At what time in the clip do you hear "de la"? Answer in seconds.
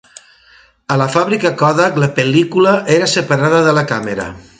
3.69-3.85